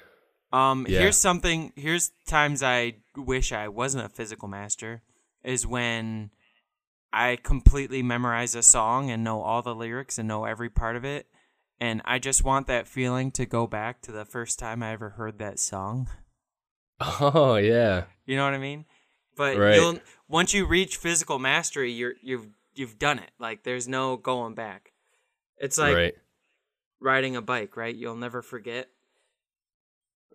[0.52, 1.00] Um, Yeah.
[1.00, 1.72] here's something.
[1.76, 5.02] Here's times I wish I wasn't a physical master.
[5.44, 6.30] Is when
[7.12, 11.04] I completely memorize a song and know all the lyrics and know every part of
[11.04, 11.26] it,
[11.80, 15.10] and I just want that feeling to go back to the first time I ever
[15.10, 16.08] heard that song.
[17.00, 18.04] Oh yeah.
[18.26, 18.84] You know what I mean?
[19.36, 19.76] But Right.
[19.76, 23.30] you'll once you reach physical mastery, you're you've you've done it.
[23.38, 24.92] Like there's no going back.
[25.58, 26.14] It's like right.
[27.00, 27.94] riding a bike, right?
[27.94, 28.88] You'll never forget.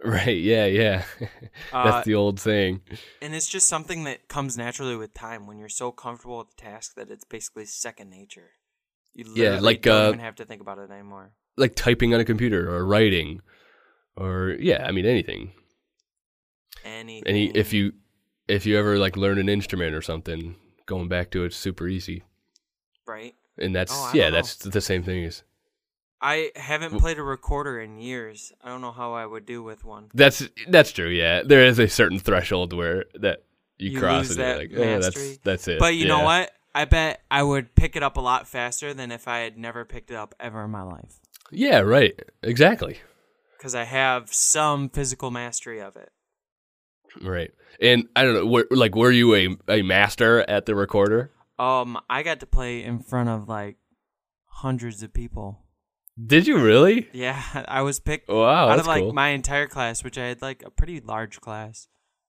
[0.03, 0.37] Right.
[0.37, 0.65] Yeah.
[0.65, 1.03] Yeah.
[1.71, 2.81] Uh, That's the old saying.
[3.21, 6.61] and it's just something that comes naturally with time when you're so comfortable with the
[6.61, 8.51] task that it's basically second nature.
[9.13, 11.33] You Yeah, literally like, don't uh, even have to think about it anymore.
[11.57, 13.41] Like typing on a computer or writing,
[14.17, 14.83] or yeah.
[14.85, 15.53] I mean anything.
[16.83, 17.27] Anything.
[17.27, 17.93] Any if you
[18.47, 22.23] if you ever like learn an instrument or something, going back to it's super easy.
[23.07, 23.35] right.
[23.57, 24.31] And that's Oh, yeah.
[24.31, 25.43] That's the same thing as
[26.25, 28.53] I haven't played a recorder in years.
[28.63, 30.09] I don't know how I would do with one.
[30.13, 31.09] That's that's true.
[31.09, 33.43] Yeah, there is a certain threshold where that
[33.77, 35.79] you, You cross and you're that like, oh, that's that's it.
[35.79, 36.51] But you know what?
[36.73, 39.83] I bet I would pick it up a lot faster than if I had never
[39.83, 41.19] picked it up ever in my life.
[41.51, 42.17] Yeah, right.
[42.41, 42.99] Exactly.
[43.57, 46.09] Because I have some physical mastery of it.
[47.21, 47.51] Right.
[47.81, 51.31] And I don't know, were, like, were you a a master at the recorder?
[51.59, 53.75] Um, I got to play in front of like
[54.45, 55.59] hundreds of people.
[56.23, 57.07] Did you really?
[57.13, 59.13] Yeah, I was picked Wow, out of like cool.
[59.13, 61.87] my entire class, which I had like a pretty large class.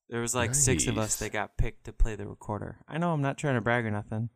[0.09, 2.79] There was like six of us that got picked to play the recorder.
[2.89, 4.29] I know I'm not trying to brag or nothing.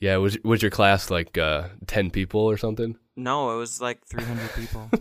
[0.00, 0.16] yeah.
[0.16, 2.96] Was was your class like uh, ten people or something?
[3.16, 4.90] No, it was like 300 people.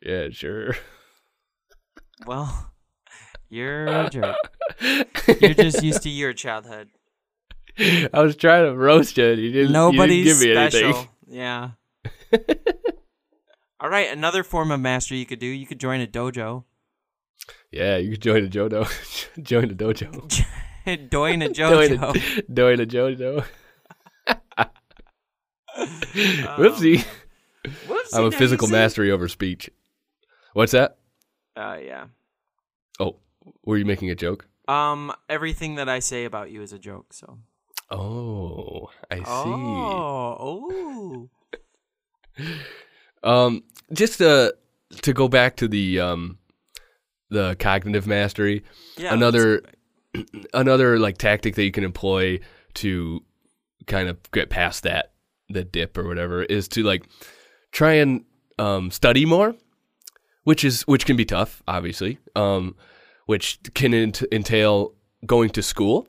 [0.00, 0.76] Yeah, sure.
[2.26, 2.72] well,
[3.48, 4.36] you're a jerk.
[5.40, 6.88] You're just used to your childhood.
[8.12, 9.24] I was trying to roast you.
[9.26, 9.72] and You didn't.
[9.72, 10.88] Nobody's you didn't give me special.
[10.88, 11.08] anything.
[11.30, 11.70] Yeah.
[13.80, 15.46] All right, another form of mastery you could do.
[15.46, 16.64] You could join a dojo.
[17.70, 18.88] Yeah, you could join a dojo.
[19.42, 20.10] join a dojo.
[21.10, 22.54] join a Join dojo.
[22.54, 23.44] join a jojo.
[25.76, 27.04] Whoopsie.
[27.64, 29.70] Whoopsie I'm a physical mastery over speech.
[30.54, 30.96] What's that?
[31.56, 32.06] Uh, yeah.
[32.98, 33.16] Oh,
[33.64, 34.46] were you making a joke?
[34.66, 37.12] Um, everything that I say about you is a joke.
[37.12, 37.38] So.
[37.90, 39.22] Oh, I see.
[39.26, 41.28] Oh, oh.
[43.24, 44.52] Um, just uh,
[45.02, 46.38] to go back to the um,
[47.30, 48.62] the cognitive mastery.
[48.96, 49.12] Yeah.
[49.12, 49.62] Another-
[50.54, 52.38] Another like tactic that you can employ
[52.74, 53.24] to
[53.88, 55.12] kind of get past that
[55.48, 57.06] the dip or whatever is to like
[57.72, 58.24] try and
[58.58, 59.54] um, study more,
[60.44, 62.18] which is which can be tough, obviously.
[62.36, 62.76] Um,
[63.26, 64.94] which can ent- entail
[65.26, 66.06] going to school,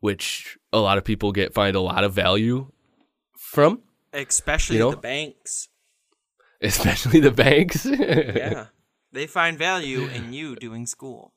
[0.00, 2.70] which a lot of people get find a lot of value
[3.36, 3.80] from,
[4.12, 4.90] especially you know?
[4.90, 5.68] the banks.
[6.62, 7.84] especially the banks.
[7.86, 8.66] Yeah.
[9.12, 11.32] they find value in you doing school.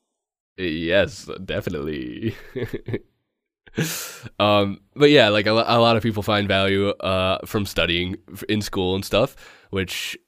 [0.56, 2.36] Yes, definitely.
[4.38, 8.16] um, but yeah, like a, a lot of people find value uh, from studying
[8.48, 9.36] in school and stuff,
[9.70, 10.18] which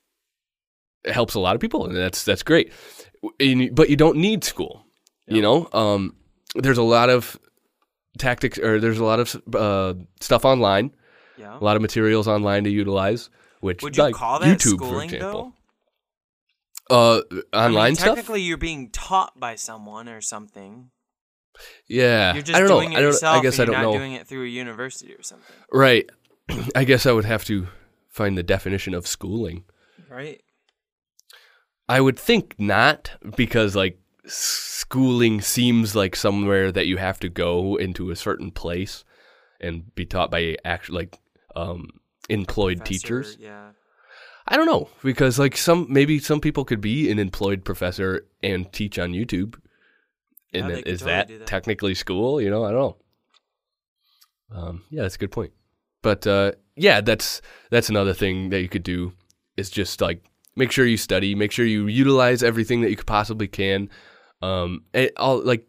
[1.04, 2.72] helps a lot of people, and that's that's great.
[3.40, 4.86] And- but you don't need school,
[5.26, 5.68] you know.
[5.72, 6.14] Um,
[6.54, 7.38] there's a lot of
[8.18, 10.92] tactics, or there's a lot of uh, stuff online,
[11.36, 11.58] Yeah.
[11.58, 13.30] a lot of materials online to utilize.
[13.60, 15.52] Which Would you like call that YouTube, schooling for example.
[16.90, 16.94] though?
[16.96, 18.16] Uh, I mean, online stuff.
[18.16, 20.90] Technically, you're being taught by someone or something.
[21.88, 22.80] Yeah, You're just I don't know.
[22.80, 23.12] doing it I don't.
[23.12, 23.36] yourself.
[23.38, 23.92] I guess I you're don't know.
[23.96, 25.54] doing it through a university or something.
[25.72, 26.10] Right.
[26.74, 27.68] I guess I would have to
[28.10, 29.64] find the definition of schooling.
[30.10, 30.42] Right.
[31.88, 37.76] I would think not because like schooling seems like somewhere that you have to go
[37.76, 39.04] into a certain place
[39.60, 41.18] and be taught by actual like
[41.56, 41.88] um
[42.28, 43.36] employed teachers.
[43.38, 43.70] Yeah.
[44.46, 48.70] I don't know because like some maybe some people could be an employed professor and
[48.72, 49.56] teach on YouTube.
[50.52, 51.46] Yeah, And then, is totally that, that.
[51.46, 52.40] technically school?
[52.40, 52.96] You know, I don't know.
[54.56, 55.52] Um, yeah, that's a good point.
[56.02, 59.12] But uh, yeah, that's that's another thing that you could do
[59.56, 60.22] is just like
[60.56, 63.88] make sure you study, make sure you utilize everything that you could possibly can.
[64.44, 65.66] Um, and I'll like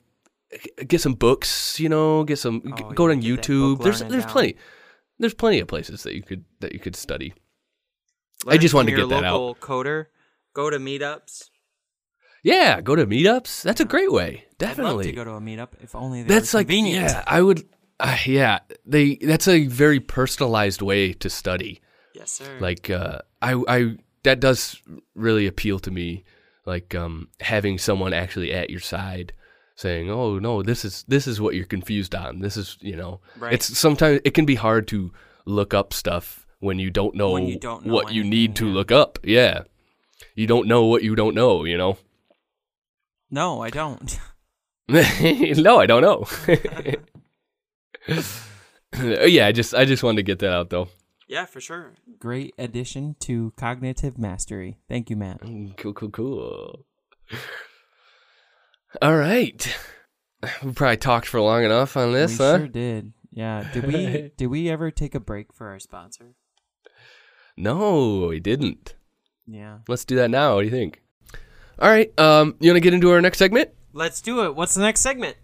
[0.87, 3.83] get some books, you know, get some Oh, go yeah, on YouTube.
[3.83, 4.31] There's there's down.
[4.31, 4.55] plenty
[5.19, 7.33] there's plenty of places that you could that you could study.
[8.47, 9.39] I just wanted to get that out.
[9.39, 10.05] local coder.
[10.53, 11.49] Go to meetups.
[12.43, 13.63] Yeah, go to meetups.
[13.63, 14.45] That's a great way.
[14.57, 15.05] Definitely.
[15.05, 17.09] To go to a meetup if only that's like convenient.
[17.11, 17.67] yeah i would
[17.99, 21.81] uh, yeah they that's a very personalized way to study
[22.13, 22.57] Yes, sir.
[22.61, 24.81] like uh i i that does
[25.13, 26.23] really appeal to me
[26.65, 29.33] like um, having someone actually at your side
[29.75, 32.39] saying, "Oh no, this is this is what you're confused on.
[32.39, 33.53] This is you know." Right.
[33.53, 35.11] It's sometimes it can be hard to
[35.45, 38.73] look up stuff when you don't know, you don't know what you need to yeah.
[38.73, 39.19] look up.
[39.23, 39.63] Yeah,
[40.33, 41.65] you don't know what you don't know.
[41.65, 41.97] You know.
[43.29, 44.19] No, I don't.
[44.87, 46.27] no, I don't know.
[49.25, 50.89] yeah, I just I just wanted to get that out though.
[51.27, 51.93] Yeah, for sure.
[52.19, 54.77] Great addition to cognitive mastery.
[54.87, 55.41] Thank you, Matt.
[55.77, 56.85] Cool, cool, cool.
[59.01, 59.77] All right.
[60.63, 62.57] We probably talked for long enough on this, we huh?
[62.59, 63.13] sure did.
[63.31, 63.67] Yeah.
[63.73, 66.35] Did we did we ever take a break for our sponsor?
[67.57, 68.95] No, we didn't.
[69.47, 69.79] Yeah.
[69.87, 70.55] Let's do that now.
[70.55, 71.01] What do you think?
[71.79, 72.17] All right.
[72.19, 73.69] Um, you want to get into our next segment?
[73.93, 74.55] Let's do it.
[74.55, 75.37] What's the next segment?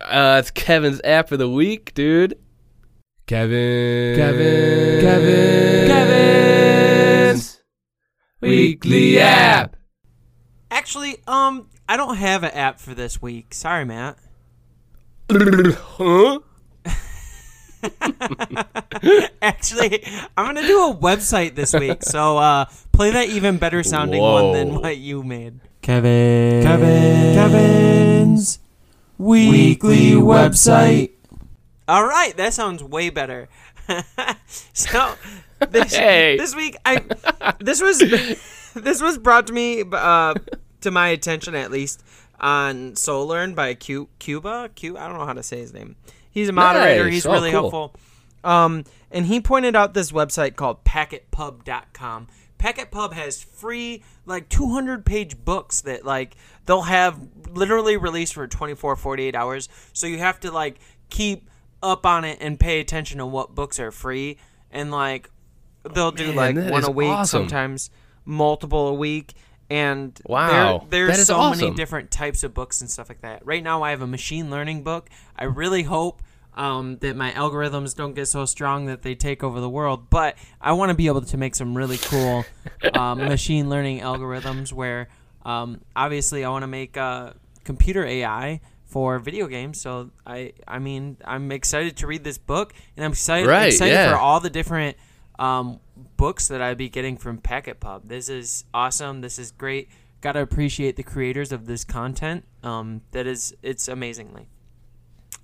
[0.00, 2.38] Uh, it's Kevin's app of the week, dude.
[3.30, 4.16] Kevin.
[4.16, 5.00] Kevin.
[5.02, 5.86] Kevin.
[5.86, 7.60] Kevin's
[8.40, 9.76] weekly app.
[10.68, 13.54] Actually, um, I don't have an app for this week.
[13.54, 14.18] Sorry, Matt.
[15.30, 16.40] huh?
[19.40, 20.04] Actually,
[20.36, 24.54] I'm gonna do a website this week, so uh, play that even better sounding one
[24.54, 25.60] than what you made.
[25.82, 26.64] Kevin.
[26.64, 27.34] Kevin.
[27.36, 28.58] Kevin's
[29.18, 31.12] Weekly website.
[31.90, 33.48] All right, that sounds way better.
[34.72, 35.14] so
[35.70, 36.36] this, Hey.
[36.36, 37.02] this week, I
[37.58, 37.98] this was
[38.74, 40.34] this was brought to me uh,
[40.82, 42.02] to my attention at least
[42.38, 44.70] on SoloLearn by Q, Cuba.
[44.74, 45.96] Q, I don't know how to say his name.
[46.30, 47.04] He's a moderator.
[47.04, 47.12] Nice.
[47.14, 47.60] He's Oh, really cool.
[47.70, 47.94] helpful.
[48.44, 52.28] Um, and he pointed out this website called packetpub.com.
[52.58, 56.36] Packetpub has free like 200 page books that like
[56.66, 57.18] they'll have
[57.50, 59.68] literally released for 24 48 hours.
[59.92, 60.78] So you have to like
[61.08, 61.49] keep
[61.82, 64.38] up on it and pay attention to what books are free.
[64.70, 65.30] And like
[65.94, 67.42] they'll do Man, like one a week awesome.
[67.42, 67.90] sometimes
[68.24, 69.34] multiple a week.
[69.68, 73.46] And Wow, there, there's so many different types of books and stuff like that.
[73.46, 75.08] Right now i have a machine learning book.
[75.36, 76.22] I really hope
[76.54, 80.10] um, that my algorithms don't get so strong that they take over the world.
[80.10, 82.44] But i want to be able to make some really cool
[82.94, 85.08] um, machine learning algorithms where
[85.44, 87.32] um, obviously i want to make uh,
[87.64, 88.60] computer ai
[88.90, 93.12] for video games so i i mean i'm excited to read this book and i'm
[93.12, 94.10] excited, Right, excited yeah.
[94.10, 94.96] for all the different
[95.38, 95.80] um,
[96.18, 98.06] books that I'd be getting from Packet Pub.
[98.06, 99.22] This is awesome.
[99.22, 99.88] This is great.
[100.20, 102.44] Got to appreciate the creators of this content.
[102.62, 104.48] Um, that is, it's amazingly,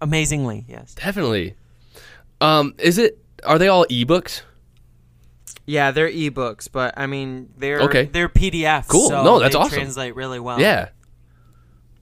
[0.02, 0.94] amazingly, yes.
[0.94, 1.54] Definitely.
[2.42, 3.18] Um, is it?
[3.44, 4.42] Are they all ebooks?
[5.66, 8.04] Yeah, they're ebooks, but I mean, they're Okay.
[8.04, 8.88] they're PDFs.
[8.88, 9.08] Cool.
[9.08, 9.78] So No, that's they awesome.
[9.78, 10.60] Translate really well.
[10.60, 10.90] Yeah.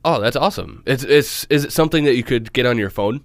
[0.05, 0.83] Oh, that's awesome.
[0.87, 3.25] It's it's is it something that you could get on your phone?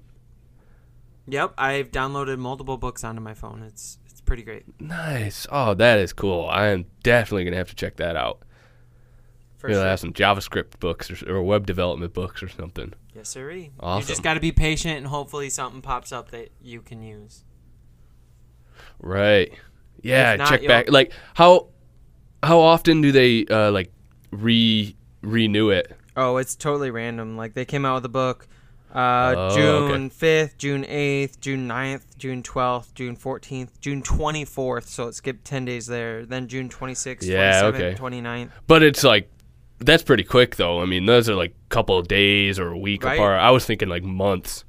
[1.27, 3.63] Yep, I've downloaded multiple books onto my phone.
[3.63, 4.63] It's it's pretty great.
[4.79, 5.45] Nice.
[5.51, 6.47] Oh, that is cool.
[6.49, 8.39] I am definitely gonna have to check that out.
[9.57, 9.87] For Maybe sure.
[9.87, 12.93] have some JavaScript books or, or web development books or something.
[13.13, 13.51] Yes, sir.
[13.51, 13.71] You
[14.05, 17.43] just got to be patient, and hopefully something pops up that you can use.
[19.01, 19.51] Right.
[20.01, 20.37] Yeah.
[20.37, 20.89] Not, check back.
[20.89, 21.67] Like how
[22.41, 23.91] how often do they uh, like
[24.31, 25.91] re renew it?
[26.19, 27.37] Oh, it's totally random.
[27.37, 28.47] Like they came out with a book
[28.93, 34.85] uh, Oh, June 5th, June 8th, June 9th, June 12th, June 14th, June 24th.
[34.85, 36.25] So it skipped 10 days there.
[36.25, 37.95] Then June 26th, Yeah, 27th, okay.
[37.95, 38.49] 29th.
[38.67, 39.29] But it's like
[39.79, 40.81] that's pretty quick though.
[40.81, 43.15] I mean, those are like a couple of days or a week Right.
[43.15, 43.39] apart.
[43.39, 44.65] I was thinking like months.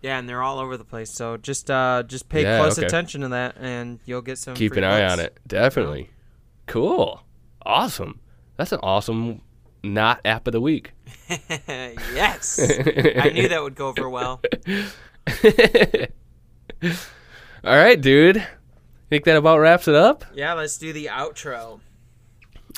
[0.00, 1.10] Yeah, and they're all over the place.
[1.10, 2.86] So just uh, just pay Yeah, close okay.
[2.86, 4.54] attention to that, and you'll get some.
[4.54, 5.12] Keep an eye books.
[5.14, 5.38] on it.
[5.48, 6.10] Definitely.
[6.66, 7.22] Cool.
[7.66, 8.20] Awesome.
[8.56, 9.40] That's an awesome
[9.82, 10.92] not app of the week.
[11.28, 14.40] yes, I knew that would go over well.
[17.64, 18.38] All right, dude.
[18.38, 18.46] I
[19.10, 20.24] think that about wraps it up?
[20.34, 21.80] Yeah, let's do the outro.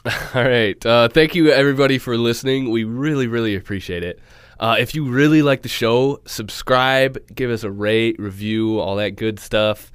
[0.34, 0.84] All right.
[0.86, 2.70] Uh, thank you, everybody, for listening.
[2.70, 4.20] We really, really appreciate it.
[4.58, 9.16] Uh, if you really like the show, subscribe, give us a rate, review, all that
[9.16, 9.90] good stuff.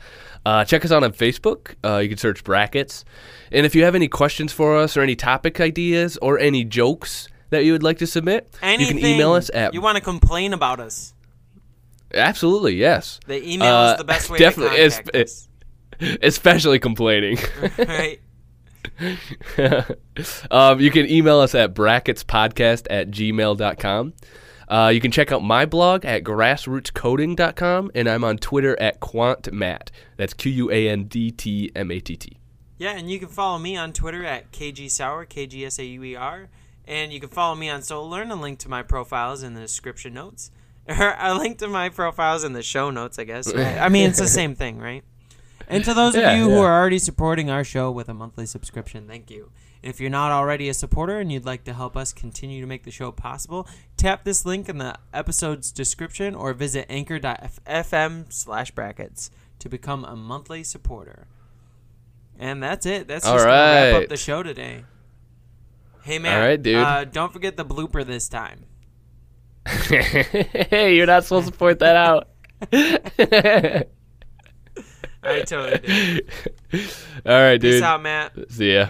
[0.45, 1.73] Uh, check us out on Facebook.
[1.83, 3.03] Uh, you can search Brackets.
[3.51, 7.27] And if you have any questions for us or any topic ideas or any jokes
[7.49, 9.73] that you would like to submit, Anything you can email us at.
[9.73, 11.13] You want to complain about us?
[12.13, 13.19] absolutely, yes.
[13.27, 15.47] The email Uh, is the best way definitely, to us.
[16.21, 17.37] Especially complaining.
[17.77, 18.19] right.
[20.51, 24.13] um, you can email us at bracketspodcast at gmail.com.
[24.67, 29.89] Uh, you can check out my blog at grassrootscoding.com, and I'm on Twitter at quandtmatt.
[30.17, 32.37] That's Q U A N D T M A T T.
[32.77, 36.03] Yeah, and you can follow me on Twitter at KGSauer, K G S A U
[36.03, 36.49] E R.
[36.87, 38.31] And you can follow me on SoloLearn.
[38.31, 40.51] A link to my profiles in the description notes.
[40.87, 43.51] Or a link to my profiles in the show notes, I guess.
[43.51, 45.03] I mean, it's the same thing, right?
[45.67, 48.45] And to those Yeah, of you who are already supporting our show with a monthly
[48.45, 49.49] subscription, thank you.
[49.85, 52.85] If you're not already a supporter and you'd like to help us continue to make
[52.85, 53.67] the show possible,
[53.97, 59.29] tap this link in the episode's description or visit anchor.fm slash brackets
[59.59, 61.27] to become a monthly supporter.
[62.39, 63.07] And that's it.
[63.07, 64.85] That's All just gonna wrap up the show today.
[66.01, 66.77] Hey man, All right, dude.
[66.77, 68.65] Uh, don't forget the blooper this time.
[69.67, 72.29] hey, you're not supposed to point that out.
[75.23, 76.31] I totally did.
[77.23, 77.73] All right, dude.
[77.73, 78.33] Peace out, Matt.
[78.49, 78.89] See ya.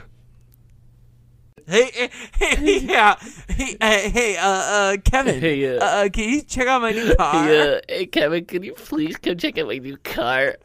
[1.68, 3.16] Hey, hey, hey, yeah.
[3.50, 5.40] Hey, uh, hey, uh, uh, Kevin.
[5.40, 7.44] Hey, uh, uh, uh, can you check out my new car?
[7.44, 10.58] Hey, uh, hey, Kevin, can you please come check out my new car?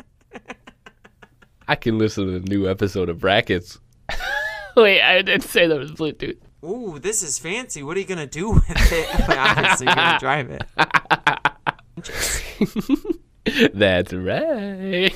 [1.67, 3.79] I can listen to the new episode of Brackets.
[4.77, 6.37] Wait, I didn't say that was Bluetooth.
[6.65, 7.83] Ooh, this is fancy.
[7.83, 9.09] What are you gonna do with it?
[9.29, 10.63] Well, Obviously, you're gonna drive it.
[13.75, 15.15] That's right.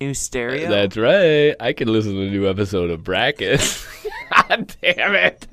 [0.00, 0.68] New stereo.
[0.70, 1.54] That's right.
[1.58, 3.84] I can listen to a new episode of Brackets.
[4.48, 5.46] God damn it.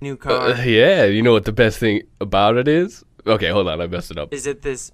[0.00, 0.50] new car.
[0.50, 3.04] Uh, yeah, you know what the best thing about it is?
[3.26, 4.32] Okay, hold on, I messed it up.
[4.32, 4.92] Is it this?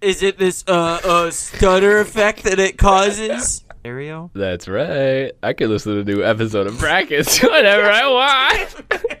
[0.00, 3.64] Is it this uh uh stutter effect that it causes?
[3.80, 4.30] Stereo.
[4.34, 5.32] That's right.
[5.42, 9.20] I can listen to a new episode of Brackets whenever I want.